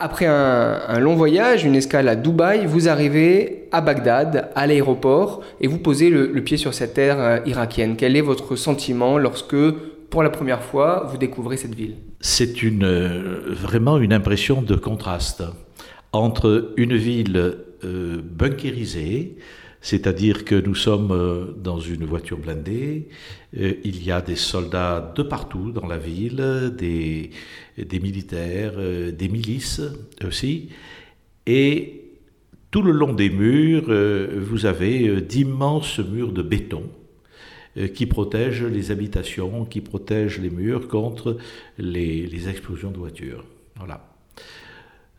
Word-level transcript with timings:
Après 0.00 0.26
un, 0.26 1.00
long 1.00 1.16
voyage, 1.16 1.64
une 1.64 1.74
escale 1.74 2.08
à 2.08 2.14
Dubaï, 2.14 2.66
vous 2.66 2.88
arrivez 2.88 3.66
à 3.72 3.80
Bagdad, 3.80 4.48
à 4.54 4.66
l'aéroport, 4.68 5.42
et 5.60 5.66
vous 5.66 5.78
posez 5.78 6.08
le, 6.08 6.40
pied 6.44 6.56
sur 6.56 6.72
cette 6.72 6.94
terre 6.94 7.18
euh, 7.18 7.38
irakienne. 7.46 7.96
Quel 7.96 8.14
est 8.14 8.20
votre 8.20 8.54
sentiment 8.54 9.18
lorsque, 9.18 9.56
pour 10.08 10.22
la 10.22 10.30
première 10.30 10.62
fois, 10.62 11.08
vous 11.10 11.18
découvrez 11.18 11.56
cette 11.56 11.74
ville? 11.74 11.96
C'est 12.20 12.62
une, 12.62 12.84
euh, 12.84 13.40
vraiment 13.48 13.98
une 13.98 14.12
impression 14.12 14.62
de 14.62 14.76
contraste 14.76 15.42
entre 16.12 16.72
une 16.76 16.96
ville 16.96 17.56
euh, 17.84 18.22
bunkérisée, 18.22 19.36
c'est-à-dire 19.80 20.44
que 20.44 20.54
nous 20.54 20.74
sommes 20.74 21.12
euh, 21.12 21.52
dans 21.56 21.78
une 21.78 22.04
voiture 22.04 22.38
blindée, 22.38 23.08
euh, 23.56 23.74
il 23.84 24.02
y 24.02 24.10
a 24.10 24.20
des 24.20 24.36
soldats 24.36 25.12
de 25.14 25.22
partout 25.22 25.70
dans 25.70 25.86
la 25.86 25.98
ville, 25.98 26.72
des, 26.76 27.30
militaires, 28.00 28.74
euh, 28.76 29.12
des 29.12 29.28
milices 29.28 29.82
aussi, 30.26 30.70
et 31.46 32.02
tout 32.70 32.82
le 32.82 32.92
long 32.92 33.14
des 33.14 33.30
murs, 33.30 33.90
vous 34.36 34.66
avez 34.66 35.22
d'immenses 35.22 36.00
murs 36.00 36.32
de 36.32 36.42
béton 36.42 36.82
qui 37.94 38.04
protègent 38.04 38.66
les 38.66 38.90
habitations, 38.90 39.64
qui 39.64 39.80
protègent 39.80 40.38
les 40.38 40.50
murs 40.50 40.86
contre 40.86 41.38
les, 41.78 42.26
les 42.26 42.48
explosions 42.50 42.90
de 42.90 42.98
voitures. 42.98 43.46
Voilà. 43.76 44.06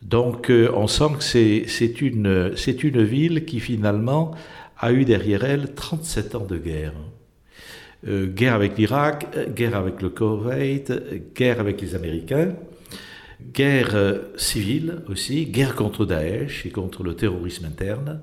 Donc 0.02 0.50
on 0.50 0.86
sent 0.86 1.04
que 1.18 1.24
c'est 1.76 2.00
une, 2.00 3.02
ville 3.02 3.44
qui 3.44 3.60
finalement 3.60 4.32
a 4.78 4.92
eu 4.92 5.04
derrière 5.04 5.44
elle 5.44 5.74
37 5.74 6.34
ans 6.34 6.46
de 6.46 6.56
guerre. 6.56 6.94
Euh, 8.08 8.26
guerre 8.26 8.54
avec 8.54 8.78
l'Irak, 8.78 9.26
guerre 9.54 9.76
avec 9.76 10.00
le 10.00 10.08
Koweït, 10.08 10.90
guerre 11.34 11.60
avec 11.60 11.82
les 11.82 11.94
Américains, 11.94 12.54
guerre 13.52 13.94
euh, 13.94 14.18
civile 14.36 15.02
aussi, 15.08 15.44
guerre 15.44 15.74
contre 15.74 16.06
Daesh 16.06 16.64
et 16.64 16.70
contre 16.70 17.02
le 17.02 17.14
terrorisme 17.14 17.66
interne. 17.66 18.22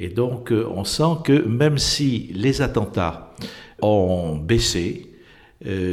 Et 0.00 0.08
donc 0.08 0.50
euh, 0.50 0.66
on 0.68 0.82
sent 0.82 1.18
que 1.22 1.46
même 1.46 1.78
si 1.78 2.32
les 2.34 2.60
attentats 2.60 3.34
ont 3.80 4.36
baissé 4.36 5.10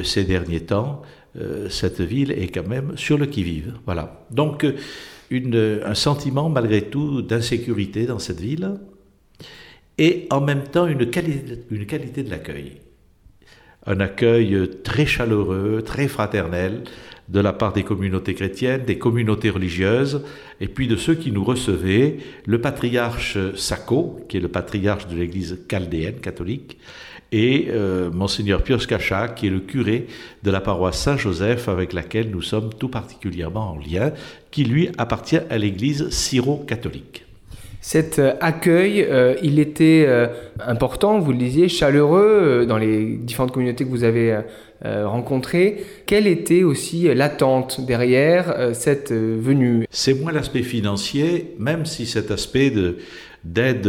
ces 0.03 0.25
derniers 0.25 0.65
temps, 0.65 1.01
cette 1.69 2.01
ville 2.01 2.31
est 2.31 2.47
quand 2.47 2.67
même 2.67 2.97
sur 2.97 3.17
le 3.17 3.25
qui-vive. 3.25 3.73
Voilà. 3.85 4.25
Donc 4.31 4.65
un 5.31 5.93
sentiment 5.93 6.49
malgré 6.49 6.81
tout 6.81 7.21
d'insécurité 7.21 8.05
dans 8.05 8.19
cette 8.19 8.41
ville 8.41 8.79
et 9.97 10.27
en 10.29 10.41
même 10.41 10.63
temps 10.63 10.87
une 10.87 11.09
une 11.69 11.85
qualité 11.85 12.23
de 12.23 12.29
l'accueil. 12.29 12.81
Un 13.85 13.99
accueil 13.99 14.69
très 14.83 15.05
chaleureux, 15.05 15.81
très 15.83 16.07
fraternel 16.07 16.83
de 17.31 17.39
la 17.39 17.53
part 17.53 17.71
des 17.71 17.83
communautés 17.83 18.35
chrétiennes, 18.35 18.83
des 18.83 18.97
communautés 18.97 19.49
religieuses, 19.49 20.23
et 20.59 20.67
puis 20.67 20.87
de 20.87 20.97
ceux 20.97 21.15
qui 21.15 21.31
nous 21.31 21.43
recevaient, 21.43 22.17
le 22.45 22.59
patriarche 22.59 23.37
Sacco, 23.55 24.19
qui 24.27 24.37
est 24.37 24.41
le 24.41 24.49
patriarche 24.49 25.07
de 25.07 25.15
l'église 25.15 25.59
chaldéenne 25.69 26.19
catholique, 26.19 26.77
et 27.31 27.67
euh, 27.69 28.09
monseigneur 28.11 28.61
Pius 28.63 28.85
Cacha, 28.85 29.29
qui 29.29 29.47
est 29.47 29.51
le 29.51 29.59
curé 29.59 30.07
de 30.43 30.51
la 30.51 30.61
paroisse 30.61 30.99
Saint-Joseph 30.99 31.69
avec 31.69 31.93
laquelle 31.93 32.29
nous 32.29 32.41
sommes 32.41 32.73
tout 32.73 32.89
particulièrement 32.89 33.71
en 33.71 33.77
lien, 33.77 34.11
qui 34.51 34.63
lui 34.63 34.89
appartient 34.97 35.39
à 35.49 35.57
l'église 35.57 36.09
syro-catholique. 36.09 37.25
Cet 37.81 38.19
euh, 38.19 38.33
accueil, 38.41 39.01
euh, 39.01 39.33
il 39.41 39.59
était 39.59 40.05
euh, 40.07 40.27
important, 40.59 41.19
vous 41.19 41.31
le 41.31 41.39
disiez, 41.39 41.67
chaleureux 41.67 42.65
dans 42.67 42.77
les 42.77 43.15
différentes 43.17 43.51
communautés 43.51 43.85
que 43.85 43.89
vous 43.89 44.03
avez 44.03 44.37
rencontrées. 44.83 45.83
Quelle 46.07 46.25
était 46.25 46.63
aussi 46.63 47.13
l'attente 47.13 47.85
derrière 47.85 48.73
cette 48.73 49.11
venue? 49.11 49.85
C'est 49.91 50.15
moins 50.15 50.31
l'aspect 50.31 50.63
financier, 50.63 51.53
même 51.59 51.85
si 51.85 52.07
cet 52.07 52.31
aspect 52.31 52.73
d'aide 53.43 53.87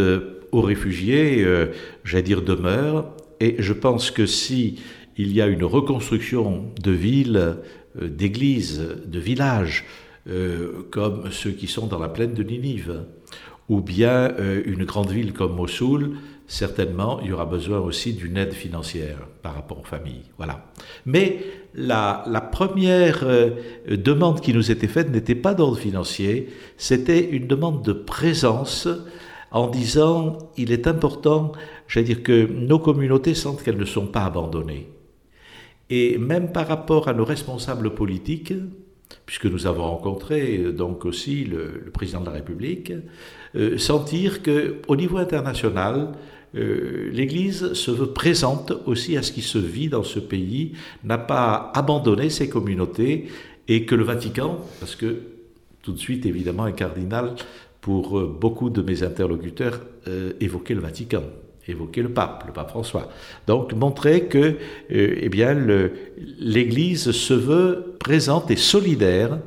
aux 0.53 0.61
réfugiés, 0.61 1.47
j'allais 2.05 2.23
dire, 2.23 2.43
demeure. 2.43 3.17
Et 3.43 3.57
je 3.59 3.73
pense 3.73 4.11
que 4.13 4.25
si 4.25 4.79
il 5.17 5.33
y 5.33 5.43
a 5.43 5.47
une 5.47 5.65
reconstruction 5.65 6.71
de 6.81 6.93
villes, 6.93 7.57
d'églises, 8.01 8.81
de 9.05 9.19
villages, 9.19 9.85
comme 10.91 11.31
ceux 11.33 11.51
qui 11.51 11.67
sont 11.67 11.89
dans 11.89 11.99
la 11.99 12.09
plaine 12.09 12.35
de 12.35 12.43
Ninive, 12.45 13.05
ou 13.69 13.81
bien 13.81 14.33
euh, 14.39 14.63
une 14.67 14.85
grande 14.85 15.11
ville 15.11 15.33
comme 15.33 15.57
Mossoul, 15.57 16.13
certainement, 16.47 17.21
il 17.23 17.29
y 17.29 17.33
aura 17.33 17.47
besoin 17.47 17.79
aussi 17.79 18.13
d'une 18.13 18.37
aide 18.37 18.53
financière 18.53 19.19
par 19.43 19.55
rapport 19.55 19.81
aux 19.81 19.85
familles. 19.85 20.25
Voilà. 20.37 20.67
Mais 21.07 21.39
la, 21.75 22.23
première 22.53 23.21
euh, 23.25 23.51
demande 23.89 24.41
qui 24.41 24.53
nous 24.53 24.71
était 24.71 24.89
faite 24.89 25.11
n'était 25.11 25.35
pas 25.35 25.55
d'ordre 25.55 25.79
financier, 25.79 26.51
c'était 26.77 27.31
une 27.31 27.47
demande 27.47 27.83
de 27.83 27.93
présence 27.93 28.89
en 29.53 29.69
disant 29.69 30.39
il 30.57 30.73
est 30.73 30.87
important, 30.87 31.53
j'allais 31.87 32.07
dire 32.07 32.23
que 32.23 32.47
nos 32.47 32.79
communautés 32.79 33.35
sentent 33.35 33.63
qu'elles 33.63 33.79
ne 33.79 33.85
sont 33.85 34.07
pas 34.07 34.25
abandonnées. 34.25 34.89
Et 35.91 36.19
même 36.19 36.53
par 36.53 36.67
rapport 36.67 37.09
à 37.09 37.13
nos 37.13 37.25
responsables 37.25 37.95
politiques, 37.95 38.55
puisque 39.27 39.47
nous 39.47 39.67
avons 39.67 39.85
rencontré 39.85 40.59
euh, 40.59 40.73
donc 40.73 41.05
aussi 41.05 41.45
le, 41.45 41.91
président 41.93 42.21
de 42.21 42.27
la 42.27 42.33
République, 42.33 42.93
euh, 43.55 43.77
sentir 43.79 44.43
que 44.43 44.77
au 44.89 44.97
niveau 44.97 45.19
international, 45.19 46.13
euh, 46.55 47.11
l'Église 47.13 47.73
se 47.75 47.91
veut 47.91 48.13
présente 48.13 48.73
aussi 48.87 49.17
à 49.17 49.23
ce 49.23 49.33
qui 49.33 49.43
se 49.43 49.59
vit 49.59 49.89
dans 49.89 50.03
ce 50.03 50.19
pays, 50.19 50.73
n'a 51.05 51.19
pas 51.19 51.71
abandonné 51.75 52.31
ses 52.31 52.49
communautés 52.49 53.29
et 53.69 53.85
que 53.85 53.95
le 53.95 54.05
Vatican, 54.05 54.61
parce 54.81 54.97
que 54.97 55.23
tout 55.83 55.93
de 55.93 55.99
suite 55.99 56.27
évidemment 56.27 56.65
un 56.65 56.73
cardinal 56.73 57.35
pour 57.83 58.27
beaucoup 58.27 58.71
de 58.71 58.81
mes 58.81 59.03
interlocuteurs 59.03 59.81
évoquait 60.41 60.75
le 60.75 60.81
Vatican 60.81 61.23
évoquer 61.69 62.03
le 62.03 62.11
pape, 62.11 62.45
le 62.47 62.53
pape 62.53 62.71
François. 62.71 63.09
Donc 63.47 63.73
montrer 63.75 64.25
que 64.25 64.39
euh, 64.39 64.55
eh 64.91 65.29
bien, 65.29 65.57
l'Église 66.39 67.13
se 67.13 67.35
veut 67.35 67.97
présente 67.99 68.51
et 68.51 68.57
solidaire. 68.57 69.39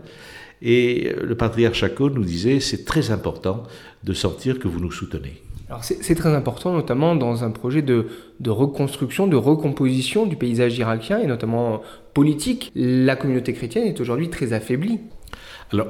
Et 0.61 1.13
le 1.21 1.35
patriarche 1.35 1.79
Chaco 1.79 2.09
nous 2.09 2.23
disait, 2.23 2.59
c'est 2.59 2.85
très 2.85 3.11
important 3.11 3.63
de 4.03 4.13
sentir 4.13 4.57
que 4.57 4.67
vous 4.67 4.79
nous 4.79 4.91
soutenez. 4.91 5.41
Alors 5.67 5.83
c'est 5.83 6.15
très 6.15 6.33
important, 6.33 6.73
notamment 6.73 7.15
dans 7.15 7.43
un 7.43 7.49
projet 7.49 7.81
de, 7.81 8.07
de, 8.39 8.49
reconstruction, 8.51 9.25
de 9.25 9.35
recomposition 9.35 10.27
du 10.27 10.35
paysage 10.35 10.77
irakien, 10.77 11.19
et 11.19 11.25
notamment 11.25 11.81
politique. 12.13 12.71
La 12.75 13.15
communauté 13.15 13.53
chrétienne 13.53 13.85
est 13.85 13.99
aujourd'hui 13.99 14.29
très 14.29 14.53
affaiblie. 14.53 14.99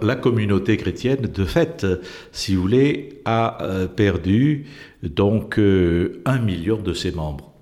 La 0.01 0.15
communauté 0.15 0.77
chrétienne, 0.77 1.27
de 1.33 1.45
fait, 1.45 1.85
si 2.31 2.55
vous 2.55 2.61
voulez, 2.61 3.21
a 3.25 3.63
euh, 3.63 3.87
perdu 3.87 4.65
donc 5.03 5.59
euh, 5.59 6.21
un 6.25 6.39
million 6.39 6.77
de 6.77 6.93
ses 6.93 7.11
membres. 7.11 7.53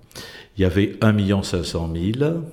Il 0.58 0.62
y 0.62 0.66
avait 0.66 0.96
1 1.02 1.12
million 1.12 1.44
500 1.44 1.92
000 2.20 2.44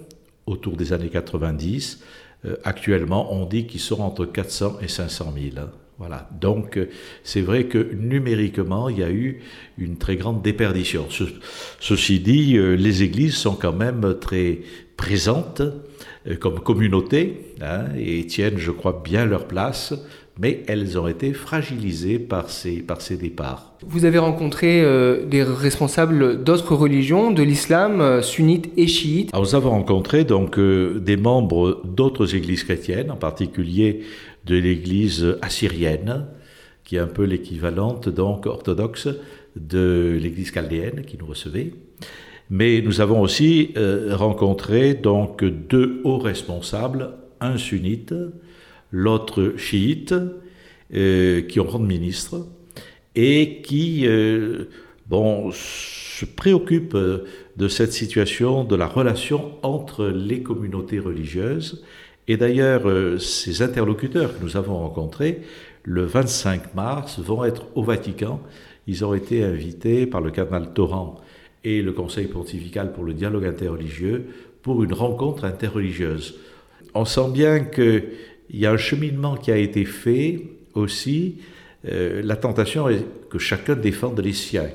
autour 0.46 0.76
des 0.76 0.92
années 0.92 1.08
90. 1.08 2.00
Euh, 2.46 2.56
actuellement, 2.64 3.32
on 3.32 3.46
dit 3.46 3.66
qu'ils 3.66 3.80
sont 3.80 4.00
entre 4.00 4.24
400 4.24 4.78
et 4.82 4.88
500 4.88 5.34
000. 5.54 5.66
Voilà. 5.98 6.28
Donc, 6.40 6.78
c'est 7.22 7.42
vrai 7.42 7.66
que 7.66 7.92
numériquement, 7.94 8.88
il 8.88 8.98
y 8.98 9.04
a 9.04 9.10
eu 9.10 9.42
une 9.76 9.98
très 9.98 10.16
grande 10.16 10.42
déperdition. 10.42 11.06
ceci 11.78 12.20
dit, 12.20 12.56
les 12.56 13.02
églises 13.02 13.34
sont 13.34 13.54
quand 13.54 13.74
même 13.74 14.16
très 14.18 14.60
présentes 14.96 15.62
comme 16.38 16.60
communauté 16.60 17.54
hein, 17.60 17.84
et 17.98 18.26
tiennent, 18.26 18.58
je 18.58 18.70
crois, 18.70 19.02
bien 19.02 19.24
leur 19.24 19.46
place, 19.46 19.94
mais 20.38 20.62
elles 20.68 20.98
ont 20.98 21.06
été 21.06 21.32
fragilisées 21.32 22.18
par 22.18 22.50
ces, 22.50 22.78
par 22.78 23.00
ces 23.00 23.16
départs. 23.16 23.74
Vous 23.86 24.04
avez 24.04 24.18
rencontré 24.18 24.82
euh, 24.82 25.24
des 25.26 25.42
responsables 25.42 26.42
d'autres 26.42 26.74
religions, 26.74 27.30
de 27.30 27.42
l'islam, 27.42 28.00
euh, 28.00 28.22
sunnite 28.22 28.70
et 28.76 28.86
chiite 28.86 29.30
Nous 29.34 29.54
avons 29.54 29.70
rencontré 29.70 30.24
donc 30.24 30.58
des 30.58 31.16
membres 31.16 31.82
d'autres 31.84 32.34
églises 32.34 32.64
chrétiennes, 32.64 33.10
en 33.10 33.16
particulier 33.16 34.00
de 34.46 34.56
l'église 34.56 35.36
assyrienne, 35.42 36.26
qui 36.84 36.96
est 36.96 37.00
un 37.00 37.06
peu 37.06 37.24
l'équivalente 37.24 38.08
donc 38.08 38.46
orthodoxe 38.46 39.08
de 39.56 40.18
l'église 40.20 40.52
chaldéenne 40.52 41.02
qui 41.06 41.16
nous 41.18 41.26
recevait. 41.26 41.72
Mais 42.50 42.82
nous 42.82 43.00
avons 43.00 43.20
aussi 43.20 43.72
euh, 43.76 44.14
rencontré 44.16 44.94
donc 44.94 45.44
deux 45.44 46.00
hauts 46.02 46.18
responsables, 46.18 47.12
un 47.40 47.56
sunnite, 47.56 48.12
l'autre 48.90 49.54
chiite, 49.56 50.12
euh, 50.92 51.42
qui 51.42 51.60
ont 51.60 51.64
rang 51.64 51.78
de 51.78 51.86
ministre 51.86 52.48
et 53.14 53.62
qui 53.62 54.04
euh, 54.04 54.64
bon, 55.06 55.52
se 55.52 56.24
préoccupent 56.24 56.98
de 57.56 57.68
cette 57.68 57.92
situation, 57.92 58.64
de 58.64 58.74
la 58.74 58.86
relation 58.86 59.52
entre 59.62 60.06
les 60.06 60.42
communautés 60.42 60.98
religieuses. 60.98 61.84
Et 62.26 62.36
d'ailleurs, 62.36 62.82
ces 63.20 63.62
interlocuteurs 63.62 64.36
que 64.36 64.42
nous 64.42 64.56
avons 64.56 64.78
rencontrés, 64.78 65.42
le 65.84 66.04
25 66.04 66.74
mars, 66.74 67.20
vont 67.20 67.44
être 67.44 67.66
au 67.74 67.82
Vatican. 67.82 68.40
Ils 68.86 69.04
ont 69.04 69.14
été 69.14 69.44
invités 69.44 70.06
par 70.06 70.20
le 70.20 70.30
cardinal 70.30 70.72
Torrent 70.72 71.20
et 71.64 71.82
le 71.82 71.92
Conseil 71.92 72.26
pontifical 72.26 72.92
pour 72.92 73.04
le 73.04 73.14
dialogue 73.14 73.44
interreligieux 73.44 74.26
pour 74.62 74.82
une 74.82 74.92
rencontre 74.92 75.44
interreligieuse. 75.44 76.38
On 76.94 77.04
sent 77.04 77.30
bien 77.32 77.60
que 77.60 78.04
il 78.52 78.58
y 78.58 78.66
a 78.66 78.72
un 78.72 78.76
cheminement 78.76 79.36
qui 79.36 79.52
a 79.52 79.56
été 79.56 79.84
fait 79.84 80.42
aussi. 80.74 81.36
Euh, 81.88 82.20
la 82.22 82.36
tentation 82.36 82.88
est 82.88 83.04
que 83.28 83.38
chacun 83.38 83.76
défende 83.76 84.20
les 84.20 84.32
siens 84.32 84.70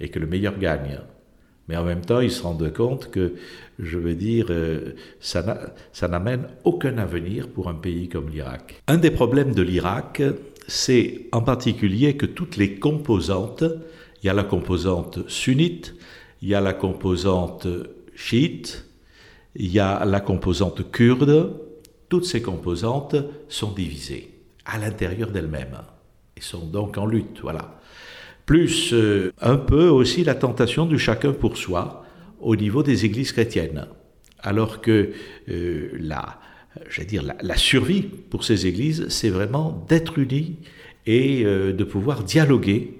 et 0.00 0.08
que 0.08 0.18
le 0.18 0.26
meilleur 0.26 0.58
gagne. 0.58 0.98
Mais 1.68 1.76
en 1.76 1.84
même 1.84 2.00
temps, 2.00 2.20
ils 2.20 2.30
se 2.30 2.42
rendent 2.42 2.72
compte 2.72 3.10
que, 3.10 3.34
je 3.78 3.98
veux 3.98 4.14
dire, 4.14 4.46
euh, 4.48 4.94
ça 5.20 6.08
n'amène 6.08 6.48
aucun 6.64 6.96
avenir 6.96 7.48
pour 7.48 7.68
un 7.68 7.74
pays 7.74 8.08
comme 8.08 8.30
l'Irak. 8.30 8.82
Un 8.86 8.96
des 8.96 9.10
problèmes 9.10 9.52
de 9.52 9.60
l'Irak, 9.60 10.22
c'est 10.66 11.26
en 11.32 11.42
particulier 11.42 12.16
que 12.16 12.24
toutes 12.24 12.56
les 12.56 12.76
composantes, 12.76 13.64
il 14.22 14.26
y 14.26 14.30
a 14.30 14.34
la 14.34 14.44
composante 14.44 15.28
sunnite, 15.28 15.94
il 16.42 16.48
y 16.48 16.54
a 16.54 16.60
la 16.60 16.72
composante 16.72 17.66
chiite, 18.14 18.86
il 19.54 19.70
y 19.72 19.78
a 19.78 20.04
la 20.04 20.20
composante 20.20 20.90
kurde, 20.90 21.52
toutes 22.08 22.24
ces 22.24 22.42
composantes 22.42 23.16
sont 23.48 23.72
divisées 23.72 24.30
à 24.64 24.78
l'intérieur 24.78 25.30
d'elles-mêmes 25.30 25.78
et 26.36 26.40
sont 26.40 26.66
donc 26.66 26.98
en 26.98 27.06
lutte. 27.06 27.40
Voilà. 27.42 27.80
Plus 28.46 28.92
euh, 28.92 29.32
un 29.40 29.56
peu 29.56 29.88
aussi 29.88 30.24
la 30.24 30.34
tentation 30.34 30.86
du 30.86 30.98
chacun 30.98 31.32
pour 31.32 31.56
soi 31.56 32.04
au 32.40 32.56
niveau 32.56 32.82
des 32.82 33.04
églises 33.04 33.32
chrétiennes. 33.32 33.86
Alors 34.40 34.80
que 34.80 35.10
euh, 35.48 35.90
la, 35.98 36.38
dire, 37.06 37.24
la, 37.42 37.56
survie 37.56 38.02
pour 38.02 38.44
ces 38.44 38.66
églises, 38.66 39.08
c'est 39.08 39.30
vraiment 39.30 39.84
d'être 39.88 40.18
unis 40.18 40.56
et 41.06 41.44
euh, 41.44 41.72
de 41.72 41.84
pouvoir 41.84 42.22
dialoguer 42.22 42.97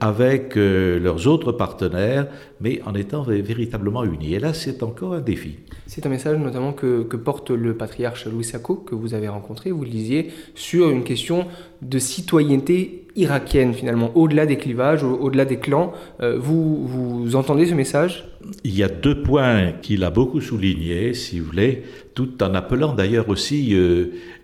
avec 0.00 0.56
euh, 0.56 0.98
leurs 0.98 1.26
autres 1.26 1.52
partenaires, 1.52 2.28
mais 2.60 2.80
en 2.86 2.94
étant 2.94 3.22
véritablement 3.22 4.04
unis. 4.04 4.34
Et 4.34 4.38
là, 4.38 4.54
c'est 4.54 4.82
encore 4.82 5.12
un 5.12 5.20
défi. 5.20 5.56
C'est 5.86 6.06
un 6.06 6.08
message 6.08 6.38
notamment 6.38 6.72
que, 6.72 7.02
porte 7.16 7.50
le 7.50 7.74
patriarche 7.74 8.26
Louis 8.26 8.44
Sacco, 8.44 8.76
que 8.76 8.94
vous 8.94 9.12
avez 9.12 9.28
rencontré, 9.28 9.70
vous 9.70 9.84
le 9.84 9.90
lisiez, 9.90 10.30
sur 10.54 10.88
une 10.88 11.04
question 11.04 11.46
de 11.82 11.98
citoyenneté 11.98 13.06
irakienne, 13.16 13.74
finalement, 13.74 14.12
au-delà 14.14 14.46
des 14.46 14.56
clivages, 14.56 15.04
au-delà 15.04 15.44
des 15.44 15.58
clans. 15.58 15.92
Euh, 16.20 16.38
vous, 16.38 16.86
vous 16.86 17.36
entendez 17.36 17.66
ce 17.66 17.74
message? 17.74 18.28
Il 18.64 18.74
y 18.74 18.82
a 18.82 18.88
deux 18.88 19.22
points 19.22 19.72
qu'il 19.82 20.04
a 20.04 20.10
beaucoup 20.10 20.40
soulignés, 20.40 21.12
si 21.12 21.38
vous 21.38 21.46
voulez, 21.46 21.82
tout 22.14 22.42
en 22.42 22.54
appelant 22.54 22.94
d'ailleurs 22.94 23.28
aussi 23.28 23.76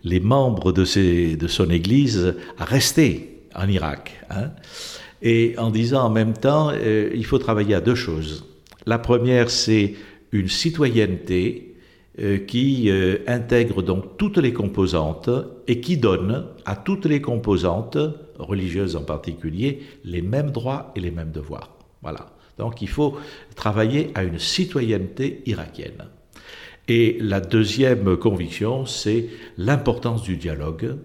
les 0.04 0.20
membres 0.20 0.72
de 0.72 0.84
son 0.84 1.70
Église 1.70 2.34
à 2.58 2.64
rester 2.64 3.38
en 3.54 3.68
Irak. 3.68 4.12
Hein 4.30 4.50
et 5.22 5.54
en 5.56 5.70
disant 5.70 6.04
en 6.04 6.10
même 6.10 6.34
temps, 6.34 6.70
euh, 6.72 7.10
il 7.14 7.24
faut 7.24 7.38
travailler 7.38 7.74
à 7.74 7.80
deux 7.80 7.94
choses. 7.94 8.44
La 8.86 8.98
première, 8.98 9.50
c'est 9.50 9.94
une 10.32 10.48
citoyenneté 10.48 11.76
euh, 12.20 12.38
qui 12.38 12.90
euh, 12.90 13.18
intègre 13.26 13.82
donc 13.82 14.18
toutes 14.18 14.38
les 14.38 14.52
composantes 14.52 15.30
et 15.68 15.80
qui 15.80 15.96
donne 15.96 16.46
à 16.64 16.74
toutes 16.74 17.06
les 17.06 17.20
composantes, 17.20 17.96
religieuses 18.38 18.96
en 18.96 19.04
particulier, 19.04 19.82
les 20.04 20.22
mêmes 20.22 20.50
droits 20.50 20.92
et 20.96 21.00
les 21.00 21.12
mêmes 21.12 21.30
devoirs. 21.30 21.70
Voilà. 22.02 22.26
Donc 22.58 22.82
il 22.82 22.88
faut 22.88 23.16
travailler 23.54 24.10
à 24.14 24.24
une 24.24 24.38
citoyenneté 24.38 25.42
irakienne. 25.46 26.04
Et 26.88 27.16
la 27.20 27.40
deuxième 27.40 28.16
conviction, 28.16 28.86
c'est 28.86 29.28
l'importance 29.56 30.22
du 30.22 30.36
dialogue. 30.36 30.96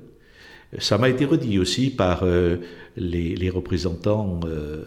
Ça 0.80 0.98
m'a 0.98 1.10
été 1.10 1.26
redit 1.26 1.60
aussi 1.60 1.90
par 1.90 2.24
les, 2.98 3.50
représentants 3.50 4.40
euh, 4.46 4.84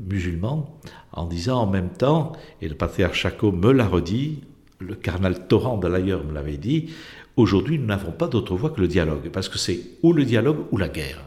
musulmans 0.00 0.78
en 1.12 1.26
disant 1.26 1.60
en 1.60 1.66
même 1.66 1.90
temps, 1.90 2.32
et 2.60 2.68
le 2.68 2.74
patriarche 2.74 3.20
Chaco 3.20 3.52
me 3.52 3.72
l'a 3.72 3.86
redit, 3.86 4.40
le 4.80 4.94
cardinal 4.94 5.46
Torrent 5.46 5.78
de 5.78 5.86
l'ailleurs 5.86 6.24
me 6.24 6.32
l'avait 6.32 6.56
dit, 6.56 6.90
aujourd'hui 7.36 7.78
nous 7.78 7.86
n'avons 7.86 8.12
pas 8.12 8.26
d'autre 8.26 8.56
voie 8.56 8.70
que 8.70 8.80
le 8.80 8.88
dialogue, 8.88 9.30
parce 9.30 9.48
que 9.48 9.58
c'est 9.58 9.80
ou 10.02 10.12
le 10.12 10.24
dialogue 10.24 10.66
ou 10.72 10.78
la 10.78 10.88
guerre. 10.88 11.24